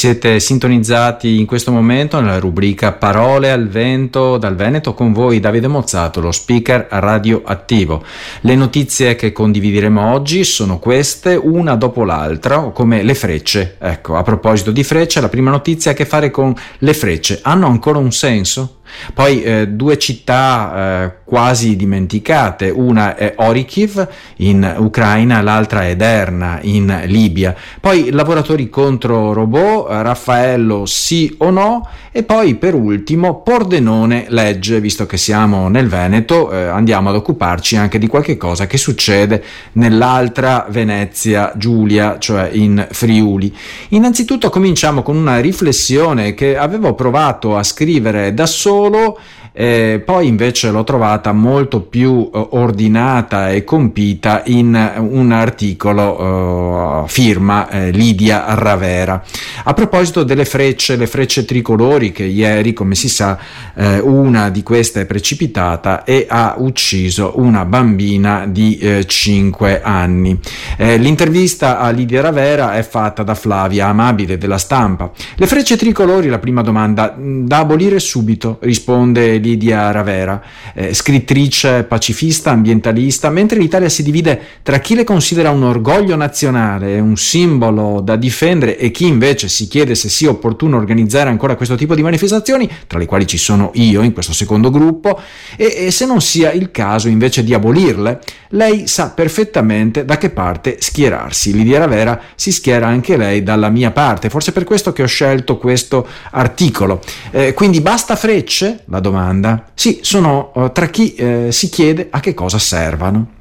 [0.00, 5.68] Siete sintonizzati in questo momento nella rubrica Parole al vento dal Veneto con voi Davide
[5.68, 8.02] Mozzato, lo speaker radioattivo.
[8.40, 13.76] Le notizie che condivideremo oggi sono queste, una dopo l'altra, come le frecce.
[13.78, 17.40] Ecco, a proposito di frecce, la prima notizia ha a che fare con le frecce.
[17.42, 18.79] Hanno ancora un senso?
[19.14, 26.58] Poi eh, due città eh, quasi dimenticate, una è Orikiv in Ucraina, l'altra è Derna
[26.62, 27.54] in Libia.
[27.80, 35.06] Poi lavoratori contro robot, Raffaello sì o no e poi per ultimo Pordenone legge, visto
[35.06, 40.66] che siamo nel Veneto, eh, andiamo ad occuparci anche di qualche cosa che succede nell'altra
[40.68, 43.54] Venezia Giulia, cioè in Friuli.
[43.90, 49.18] Innanzitutto cominciamo con una riflessione che avevo provato a scrivere da solo
[49.52, 57.08] eh, poi invece l'ho trovata molto più eh, ordinata e compita in un articolo eh,
[57.08, 59.22] firma eh, Lidia Ravera.
[59.64, 63.38] A proposito delle frecce, le frecce tricolori che ieri, come si sa,
[63.74, 70.38] eh, una di queste è precipitata e ha ucciso una bambina di 5 eh, anni.
[70.78, 75.10] l'intervista a Lidia Ravera è fatta da Flavia Amabile della stampa.
[75.36, 80.42] Le frecce tricolori, la prima domanda, da abolire subito, risponde Lidia Ravera,
[80.74, 87.00] eh, scrittrice pacifista, ambientalista, mentre l'Italia si divide tra chi le considera un orgoglio nazionale,
[87.00, 91.74] un simbolo da difendere e chi invece si chiede se sia opportuno organizzare ancora questo
[91.74, 95.20] tipo di manifestazioni, tra le quali ci sono io in questo secondo gruppo,
[95.56, 100.30] e, e se non sia il caso invece di abolirle, lei sa perfettamente da che
[100.30, 101.52] parte schierarsi.
[101.52, 105.56] Lidia Ravera si schiera anche lei dalla mia parte, forse per questo che ho scelto
[105.56, 107.00] questo articolo.
[107.30, 108.82] Eh, quindi basta frecce?
[108.86, 109.70] La domanda domanda?
[109.74, 113.38] Sì, sono uh, tra chi eh, si chiede a che cosa servano.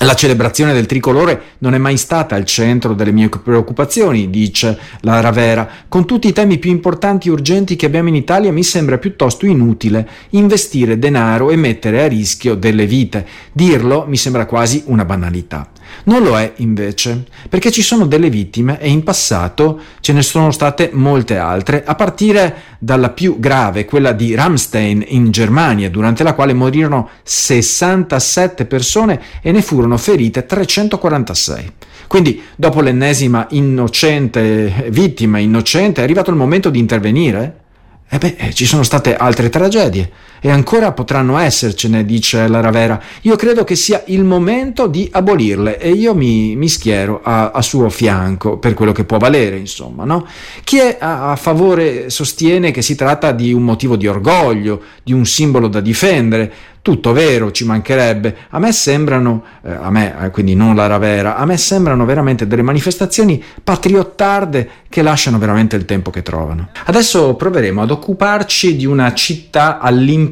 [0.00, 5.20] La celebrazione del tricolore non è mai stata al centro delle mie preoccupazioni, dice la
[5.20, 5.68] Ravera.
[5.86, 9.46] Con tutti i temi più importanti e urgenti che abbiamo in Italia mi sembra piuttosto
[9.46, 13.24] inutile investire denaro e mettere a rischio delle vite.
[13.52, 15.70] Dirlo mi sembra quasi una banalità.
[16.04, 20.50] Non lo è invece, perché ci sono delle vittime e in passato ce ne sono
[20.50, 26.34] state molte altre, a partire dalla più grave, quella di Ramstein in Germania, durante la
[26.34, 31.72] quale morirono 67 persone e ne furono ferite 346.
[32.08, 37.60] Quindi, dopo l'ennesima innocente vittima innocente, è arrivato il momento di intervenire?
[38.08, 40.10] E beh, eh, ci sono state altre tragedie
[40.44, 43.00] e ancora potranno essercene, dice la Ravera.
[43.22, 47.62] Io credo che sia il momento di abolirle e io mi, mi schiero a, a,
[47.62, 50.04] suo fianco per quello che può valere, insomma.
[50.04, 50.26] No?
[50.64, 55.12] Chi è a, a, favore sostiene che si tratta di un motivo di orgoglio, di
[55.12, 56.52] un simbolo da difendere.
[56.82, 58.36] Tutto vero, ci mancherebbe.
[58.50, 62.48] A me sembrano, eh, a me, eh, quindi non la Ravera, a me sembrano veramente
[62.48, 66.70] delle manifestazioni patriottarde che lasciano veramente il tempo che trovano.
[66.86, 69.78] Adesso proveremo ad occuparci di una città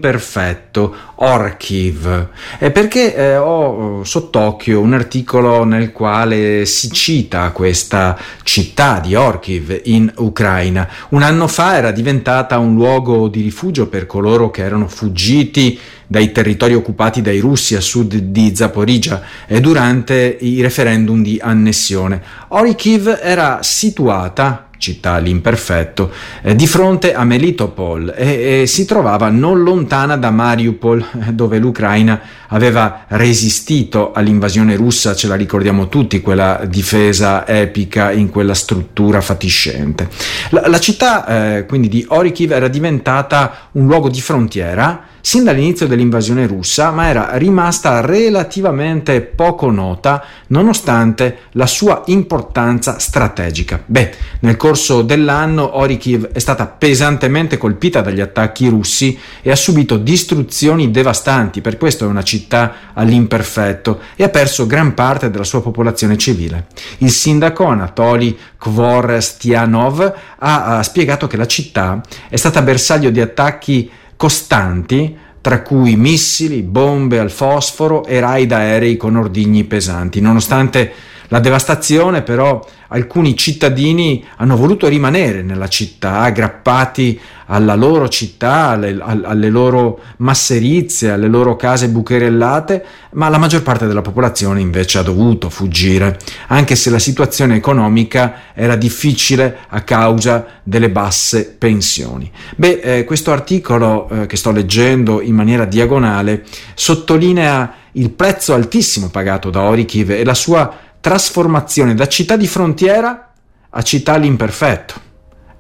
[0.01, 2.29] all'imperfetto, Orkiv,
[2.59, 9.83] eh, perché eh, ho sott'occhio un articolo nel quale si cita questa città di Orkiv
[9.85, 10.89] in Ucraina.
[11.11, 16.33] Un anno fa era diventata un luogo di rifugio per coloro che erano fuggiti dai
[16.33, 22.21] territori occupati dai russi a sud di Zaporizhia e durante i referendum di annessione.
[22.49, 26.11] Orikiv era situata città all'imperfetto,
[26.43, 32.21] eh, di fronte a Melitopol e, e, si trovava non lontana da Mariupol, dove l'Ucraina
[32.49, 40.09] aveva resistito all'invasione russa, ce la ricordiamo tutti, quella difesa epica in quella struttura fatiscente.
[40.49, 45.87] La, la città eh, quindi di Orikiv era diventata un luogo di frontiera sin dall'inizio
[45.87, 53.83] dell'invasione russa, ma era rimasta relativamente poco nota nonostante la sua importanza strategica.
[53.85, 59.97] Beh, nel corso dell'anno Orikiv è stata pesantemente colpita dagli attacchi russi e ha subito
[59.97, 65.63] distruzioni devastanti, per questo è una città all'imperfetto e ha perso gran parte della sua
[65.63, 66.67] popolazione civile.
[66.99, 73.91] Il sindaco Anatoly Kvorstianov ha, ha spiegato che la città è stata bersaglio di attacchi
[74.21, 80.21] costanti, tra cui missili, bombe al fosforo e raid aerei con ordigni pesanti.
[80.21, 80.93] Nonostante
[81.31, 88.99] la devastazione, però, alcuni cittadini hanno voluto rimanere nella città, aggrappati alla loro città, alle,
[89.01, 95.03] alle, loro masserizie, alle loro case bucherellate, ma la maggior parte della popolazione invece ha
[95.03, 96.19] dovuto fuggire,
[96.49, 102.31] anche se la situazione economica era difficile a causa delle basse pensioni.
[102.57, 106.45] Beh, eh, questo articolo eh, che sto leggendo in maniera diagonale
[106.75, 113.33] sottolinea il prezzo altissimo pagato da Orikiv e la sua trasformazione da città di frontiera
[113.71, 115.09] a città all'imperfetto.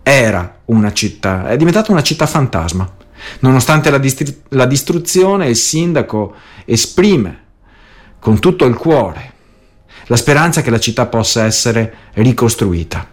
[0.02, 2.90] era una città, è diventata una città fantasma.
[3.40, 6.34] Nonostante la, distri- la distruzione, il sindaco
[6.64, 7.44] esprime
[8.18, 9.38] con tutto il cuore
[10.10, 13.08] la speranza che la città possa essere ricostruita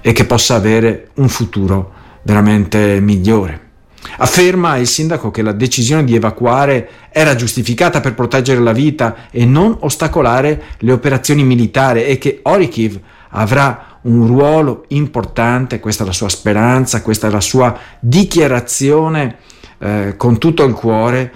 [0.00, 1.92] e che possa avere un futuro
[2.22, 3.67] veramente migliore.
[4.16, 9.44] Afferma il sindaco che la decisione di evacuare era giustificata per proteggere la vita e
[9.44, 12.98] non ostacolare le operazioni militari e che Orikiv
[13.30, 19.36] avrà un ruolo importante, questa è la sua speranza, questa è la sua dichiarazione
[19.78, 21.32] eh, con tutto il cuore.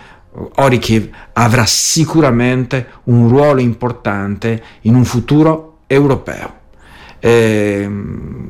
[0.57, 6.61] Orikiv avrà sicuramente un ruolo importante in un futuro europeo.
[7.25, 7.89] Eh,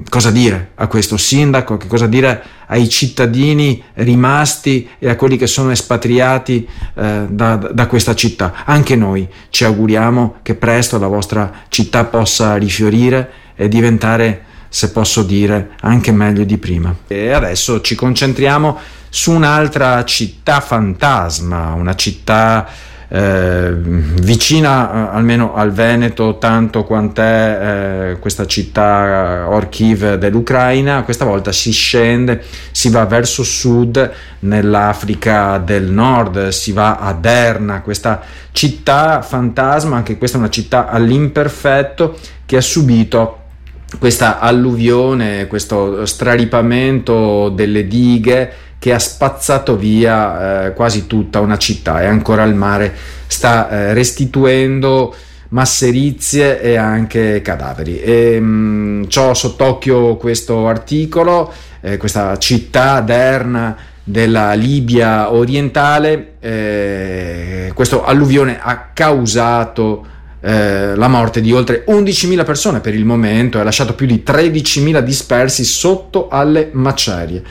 [0.09, 5.47] cosa dire a questo sindaco, che cosa dire ai cittadini rimasti e a quelli che
[5.47, 8.65] sono espatriati eh, da, da, questa città.
[8.65, 15.23] Anche noi ci auguriamo che presto la vostra città possa rifiorire e diventare, se posso
[15.23, 16.97] dire, anche meglio di prima.
[17.09, 18.79] E adesso ci concentriamo
[19.11, 22.67] su un'altra città fantasma, una città
[23.14, 31.53] eh, vicina eh, almeno al Veneto tanto quant'è eh, questa città Orkiv dell'Ucraina, questa volta
[31.53, 34.11] si scende, si va verso sud
[34.41, 40.88] nell'Africa del Nord, si va a Derna, questa città fantasma, anche questa è una città
[40.88, 42.17] all'imperfetto
[42.47, 43.41] che ha subito
[43.99, 52.02] questa alluvione, questo straripamento delle dighe che ha spazzato via eh, quasi tutta una città
[52.02, 52.93] e ancora il mare
[53.29, 55.14] sta eh, restituendo
[55.50, 58.00] masserizie e anche cadaveri.
[58.00, 68.02] E, mh, ho sott'occhio questo articolo, eh, questa città Derna della Libia orientale, eh, questa
[68.02, 70.06] alluvione ha causato
[70.44, 74.25] eh, la morte di oltre 11.000 persone per il momento e ha lasciato più di
[74.27, 77.43] 13.000 dispersi sotto alle macerie.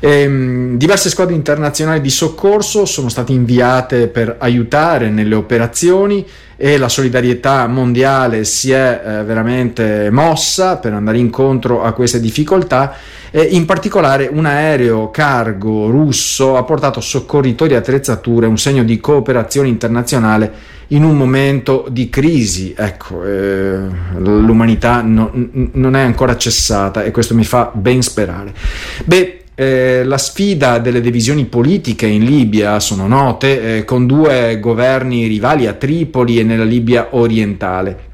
[0.00, 6.24] Ehm, diverse squadre internazionali di soccorso sono state inviate per aiutare nelle operazioni
[6.60, 12.96] e la solidarietà mondiale si è eh, veramente mossa per andare incontro a queste difficoltà
[13.30, 18.98] e in particolare un aereo cargo russo ha portato soccorritori e attrezzature, un segno di
[18.98, 20.52] cooperazione internazionale
[20.88, 22.74] in un momento di crisi.
[22.76, 23.78] Ecco, eh,
[24.16, 25.30] l'umanità no,
[25.72, 28.52] non è ancora cessata e questo mi fa ben sperare.
[29.04, 35.26] Beh, eh, la sfida delle divisioni politiche in Libia sono note, eh, con due governi
[35.26, 38.06] rivali a Tripoli e nella Libia orientale.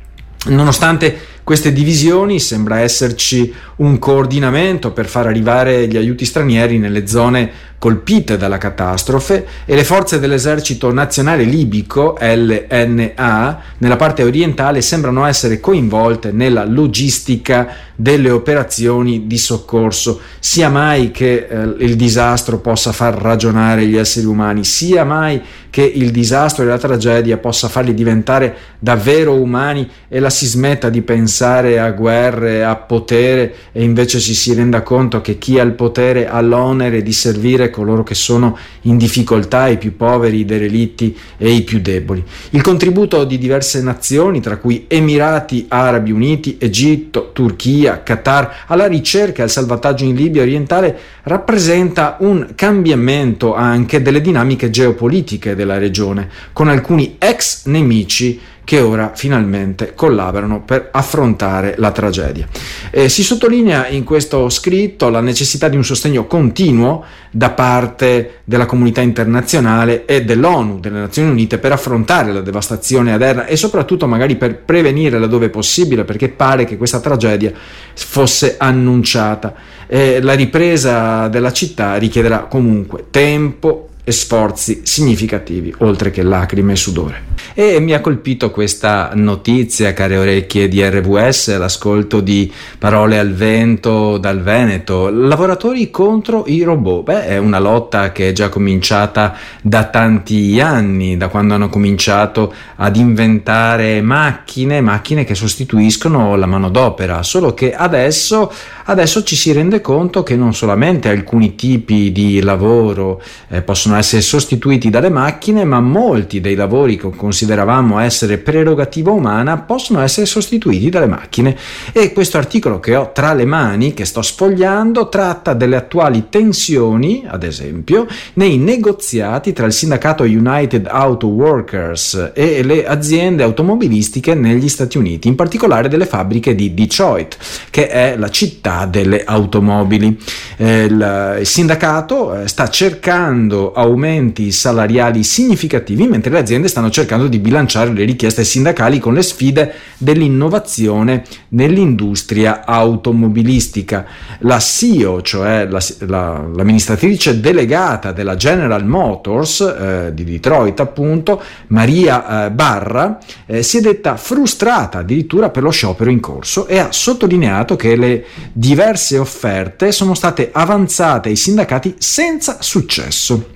[0.46, 1.14] Nonostante
[1.44, 7.50] queste divisioni sembra esserci un coordinamento per far arrivare gli aiuti stranieri nelle zone
[7.84, 15.60] colpite dalla catastrofe e le forze dell'esercito nazionale libico LNA nella parte orientale sembrano essere
[15.60, 20.20] coinvolte nella logistica delle operazioni di soccorso.
[20.38, 25.82] Sia mai che eh, il disastro possa far ragionare gli esseri umani sia mai che
[25.82, 31.02] il disastro e la tragedia possa farli diventare davvero umani e la si smetta di
[31.02, 35.72] pensare a guerre, a potere e invece ci si renda conto che chi ha il
[35.72, 41.16] potere ha l'onere di servire coloro che sono in difficoltà, i più poveri, i derelitti
[41.36, 42.22] e i più deboli.
[42.50, 49.40] Il contributo di diverse nazioni, tra cui Emirati Arabi Uniti, Egitto, Turchia, Qatar, alla ricerca
[49.40, 56.28] e al salvataggio in Libia orientale rappresenta un cambiamento anche delle dinamiche geopolitiche della regione,
[56.52, 62.48] con alcuni ex nemici che ora finalmente collaborano per affrontare la tragedia.
[62.90, 68.66] Eh, si sottolinea in questo scritto la necessità di un sostegno continuo da parte della
[68.66, 74.36] comunità internazionale e dell'ONU, delle Nazioni Unite, per affrontare la devastazione aderna e soprattutto magari
[74.36, 77.52] per prevenire laddove possibile, perché pare che questa tragedia
[77.94, 79.54] fosse annunciata.
[79.86, 86.76] Eh, la ripresa della città richiederà comunque tempo, e sforzi significativi, oltre che lacrime e
[86.76, 87.32] sudore.
[87.54, 94.18] E mi ha colpito questa notizia, care orecchie di RVS, l'ascolto di parole al vento
[94.18, 97.04] dal Veneto, lavoratori contro i robot.
[97.04, 102.52] Beh, è una lotta che è già cominciata da tanti anni, da quando hanno cominciato
[102.76, 108.52] ad inventare macchine, macchine che sostituiscono la manodopera, solo che adesso,
[108.84, 113.98] adesso ci si rende conto che non solamente alcuni tipi di lavoro eh, possono possono
[113.98, 120.26] essere sostituiti dalle macchine, ma molti dei lavori che consideravamo essere prerogativa umana possono essere
[120.26, 121.56] sostituiti dalle macchine.
[121.92, 127.24] E questo articolo che ho tra le mani, che sto sfogliando, tratta delle attuali tensioni,
[127.26, 134.68] ad esempio, nei negoziati tra il sindacato United Auto Workers e le aziende automobilistiche negli
[134.68, 137.36] Stati Uniti, in particolare delle fabbriche di Detroit,
[137.70, 140.18] che è la città delle automobili.
[140.56, 147.38] Eh, il, sindacato eh, sta cercando aumenti salariali significativi, mentre le aziende stanno cercando di
[147.38, 154.06] bilanciare le richieste sindacali con le sfide dell'innovazione nell'industria automobilistica.
[154.40, 162.46] La CEO, cioè la, la, l'amministratrice delegata della General Motors eh, di Detroit, appunto, Maria
[162.46, 166.90] eh, Barra, eh, si è detta frustrata addirittura per lo sciopero in corso e ha
[166.90, 173.53] sottolineato che le diverse offerte sono state avanzate ai sindacati senza successo.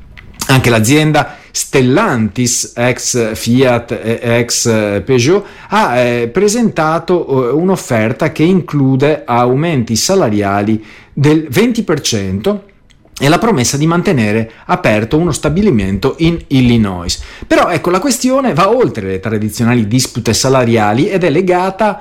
[0.50, 9.24] Anche l'azienda Stellantis, ex Fiat e ex Peugeot, ha eh, presentato eh, un'offerta che include
[9.26, 12.58] aumenti salariali del 20%
[13.20, 17.20] e la promessa di mantenere aperto uno stabilimento in Illinois.
[17.46, 22.00] Però ecco, la questione va oltre le tradizionali dispute salariali ed è legata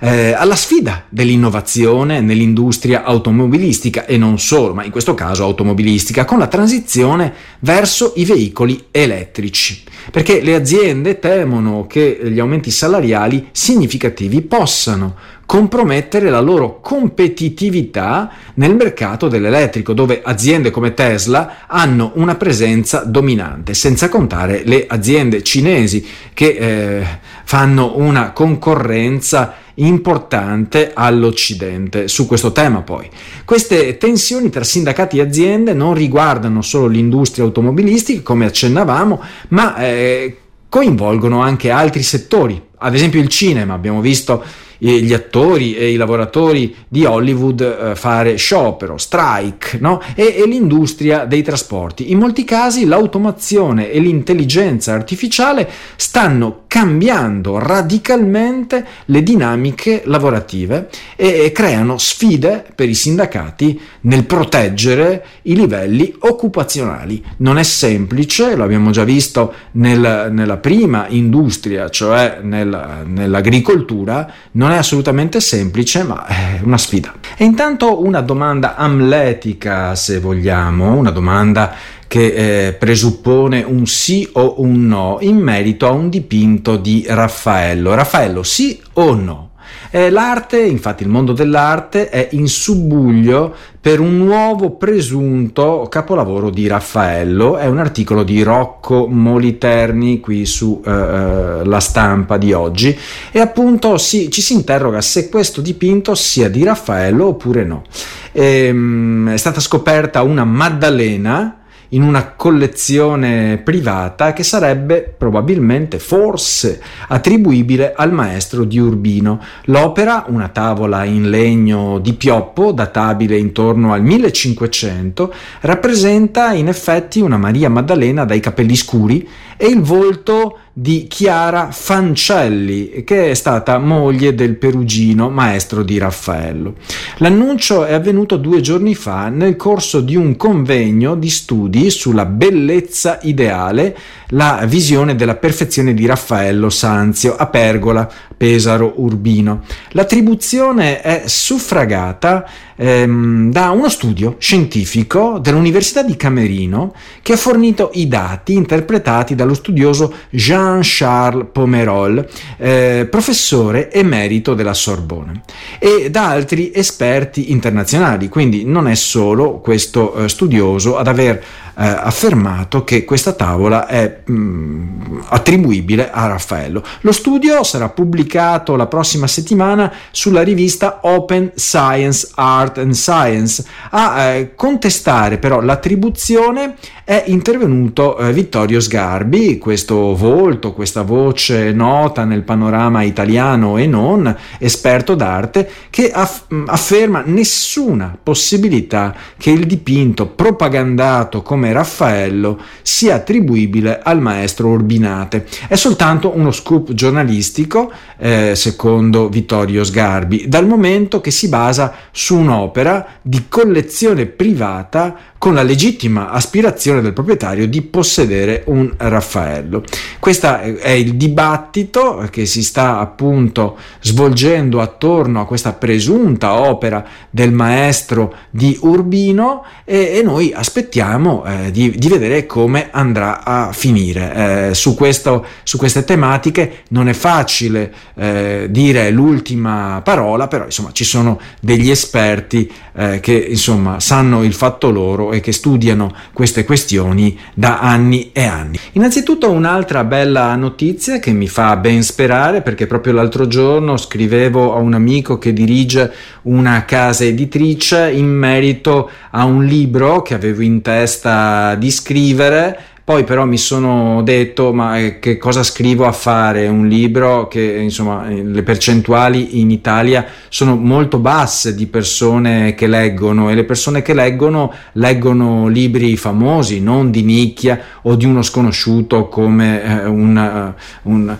[0.00, 6.38] eh, alla sfida dell'innovazione nell'industria automobilistica e non solo, ma in questo caso automobilistica, con
[6.38, 9.82] la transizione verso i veicoli elettrici.
[10.10, 18.74] Perché le aziende temono che gli aumenti salariali significativi possano compromettere la loro competitività nel
[18.74, 26.04] mercato dell'elettrico, dove aziende come Tesla hanno una presenza dominante, senza contare le aziende cinesi
[26.34, 27.06] che eh,
[27.44, 33.08] fanno una concorrenza importante all'Occidente su questo tema poi.
[33.44, 40.36] Queste tensioni tra sindacati e aziende non riguardano solo l'industria automobilistica, come accennavamo, ma eh,
[40.68, 44.44] coinvolgono anche altri settori, ad esempio il cinema, abbiamo visto
[44.78, 50.00] gli attori e i lavoratori di Hollywood eh, fare sciopero, strike no?
[50.14, 52.10] e, e l'industria dei trasporti.
[52.10, 61.52] In molti casi l'automazione e l'intelligenza artificiale stanno cambiando radicalmente le dinamiche lavorative e, e
[61.52, 67.24] creano sfide per i sindacati nel proteggere i livelli occupazionali.
[67.38, 74.65] Non è semplice, lo abbiamo già visto nel, nella prima industria, cioè nel, nell'agricoltura, non
[74.66, 77.14] non è assolutamente semplice, ma è una sfida.
[77.36, 81.72] E intanto una domanda amletica, se vogliamo, una domanda
[82.08, 87.94] che eh, presuppone un sì o un no in merito a un dipinto di Raffaello.
[87.94, 89.45] Raffaello, sì o no?
[89.90, 96.66] Eh, l'arte, infatti il mondo dell'arte, è in subbuglio per un nuovo presunto capolavoro di
[96.66, 97.56] Raffaello.
[97.56, 102.96] È un articolo di Rocco Moliterni qui su eh, eh stampa di oggi
[103.30, 107.84] e appunto si, ci si interroga se questo dipinto sia di Raffaello oppure no.
[108.32, 111.58] E, ehm, è stata scoperta una Maddalena
[111.90, 119.40] in una collezione privata che sarebbe probabilmente, forse, attribuibile al maestro di Urbino.
[119.64, 127.36] L'opera, una tavola in legno di pioppo, databile intorno al 1500, rappresenta in effetti una
[127.36, 134.34] Maria Maddalena dai capelli scuri e il volto di Chiara Fancelli, che è stata moglie
[134.34, 136.74] del perugino maestro di Raffaello.
[137.16, 143.20] L'annuncio è avvenuto due giorni fa nel corso di un convegno di studi sulla bellezza
[143.22, 143.96] ideale,
[144.30, 148.06] la visione della perfezione di Raffaello Sanzio a Pergola,
[148.36, 149.62] Pesaro, Urbino.
[149.92, 158.06] L'attribuzione è suffragata ehm, da uno studio scientifico dell'Università di Camerino che ha fornito i
[158.08, 162.26] dati interpretati dallo studioso Jean-Charles Pomerol,
[162.58, 165.42] eh, professore emerito della Sorbonne,
[165.78, 171.42] e da altri esperti internazionali, quindi non è solo questo eh, studioso ad aver
[171.84, 176.82] affermato che questa tavola è mh, mm, attribuibile a Raffaello.
[177.00, 183.64] Lo studio sarà pubblicato la prossima settimana sulla rivista Open Science Art and Science.
[183.90, 192.24] A eh, contestare però l'attribuzione è intervenuto eh, Vittorio Sgarbi, questo volto, questa voce nota
[192.24, 200.26] nel panorama italiano e non, esperto d'arte, che aff- afferma nessuna possibilità che il dipinto
[200.26, 205.46] propagandato come come Raffaello sia attribuibile al maestro Urbinate.
[205.68, 212.36] È soltanto uno scoop giornalistico, eh, secondo Vittorio Sgarbi, dal momento che si basa su
[212.36, 219.82] un'opera di collezione privata con la legittima aspirazione del proprietario di possedere un Raffaello.
[220.18, 227.52] Questo è il dibattito che si sta appunto svolgendo attorno a questa presunta opera del
[227.52, 234.68] maestro di Urbino e, e noi aspettiamo eh, di, di, vedere come andrà a finire.
[234.68, 240.90] Eh, su, questo, su, queste tematiche non è facile eh, dire l'ultima parola, però insomma
[240.92, 246.64] ci sono degli esperti eh, che insomma sanno il fatto loro e che studiano queste
[246.64, 248.78] questioni da anni e anni.
[248.92, 254.78] Innanzitutto un'altra bella notizia che mi fa ben sperare perché proprio l'altro giorno scrivevo a
[254.78, 256.10] un amico che dirige
[256.42, 263.22] una casa editrice in merito a un libro che avevo in testa di scrivere poi
[263.22, 268.28] però mi sono detto ma eh, che cosa scrivo a fare un libro che insomma
[268.28, 274.02] eh, le percentuali in Italia sono molto basse di persone che leggono e le persone
[274.02, 280.74] che leggono leggono libri famosi, non di nicchia o di uno sconosciuto come, eh, un,
[281.02, 281.36] un,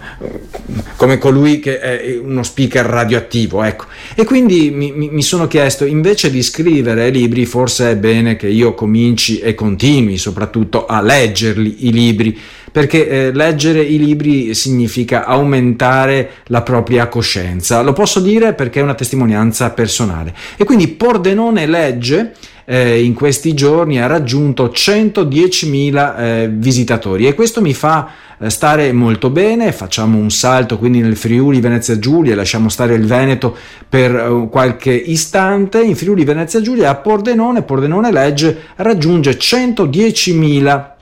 [0.94, 3.64] come colui che è uno speaker radioattivo.
[3.64, 3.86] Ecco.
[4.14, 8.74] E quindi mi, mi sono chiesto invece di scrivere libri forse è bene che io
[8.74, 12.38] cominci e continui soprattutto a leggere leggerli i libri,
[12.70, 17.82] perché eh, leggere i libri significa aumentare la propria coscienza.
[17.82, 20.34] Lo posso dire perché è una testimonianza personale.
[20.56, 22.32] E quindi Pordenone legge
[22.66, 28.92] eh, in questi giorni ha raggiunto 110.000 eh, visitatori e questo mi fa eh, stare
[28.92, 33.56] molto bene, facciamo un salto quindi nel Friuli Venezia Giulia, lasciamo stare il Veneto
[33.88, 40.94] per uh, qualche istante, in Friuli Venezia Giulia a Pordenone, Pordenone legge raggiunge 110.000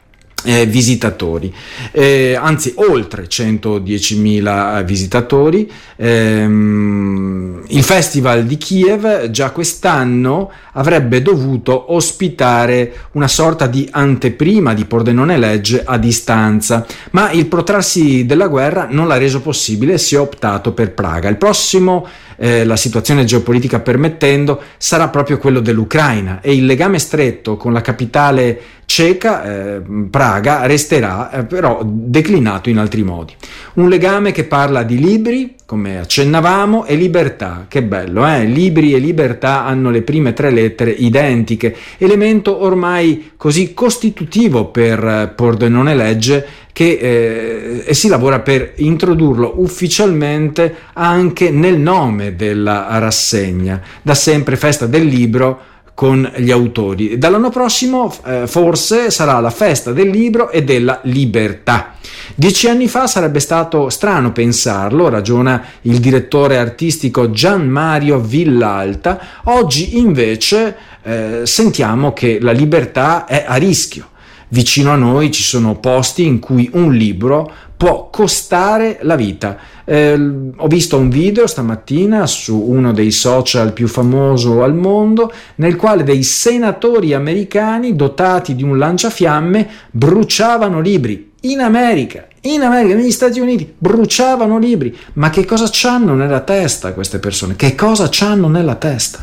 [0.44, 1.52] eh, visitatori,
[1.90, 5.70] eh, anzi oltre 110.000 visitatori.
[5.96, 14.84] Ehm, il Festival di Kiev già quest'anno avrebbe dovuto ospitare una sorta di anteprima di
[14.84, 20.14] Pordenone Legge a distanza, ma il protrarsi della guerra non l'ha reso possibile e si
[20.14, 21.28] è optato per Praga.
[21.28, 27.56] Il prossimo eh, la situazione geopolitica permettendo, sarà proprio quello dell'Ucraina e il legame stretto
[27.56, 33.34] con la capitale ceca, eh, Praga, resterà eh, però declinato in altri modi.
[33.74, 38.44] Un legame che parla di libri, come accennavamo, e libertà, che bello, eh?
[38.44, 45.32] libri e libertà hanno le prime tre lettere identiche, elemento ormai così costitutivo per eh,
[45.34, 53.80] Pordenone Legge che eh, e si lavora per introdurlo ufficialmente anche nel nome della rassegna,
[54.02, 55.60] da sempre festa del libro
[55.94, 57.16] con gli autori.
[57.16, 61.94] Dall'anno prossimo eh, forse sarà la festa del libro e della libertà.
[62.34, 69.96] Dieci anni fa sarebbe stato strano pensarlo, ragiona il direttore artistico Gian Mario Villalta, oggi
[69.98, 74.08] invece eh, sentiamo che la libertà è a rischio
[74.54, 79.58] vicino a noi ci sono posti in cui un libro può costare la vita.
[79.84, 80.14] Eh,
[80.56, 86.04] ho visto un video stamattina su uno dei social più famosi al mondo nel quale
[86.04, 93.40] dei senatori americani dotati di un lanciafiamme bruciavano libri in America, in America, negli Stati
[93.40, 94.96] Uniti, bruciavano libri.
[95.14, 97.56] Ma che cosa c'hanno nella testa queste persone?
[97.56, 99.22] Che cosa c'hanno nella testa?